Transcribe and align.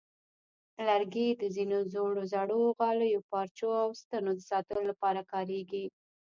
لرګي 0.87 1.27
د 1.41 1.43
ځینو 1.55 1.77
زړو 2.33 2.61
غالیو، 2.79 3.25
پارچو، 3.29 3.69
او 3.83 3.89
ستنو 4.01 4.31
د 4.35 4.39
ساتلو 4.51 4.81
لپاره 4.91 5.21
کارېږي. 5.33 5.85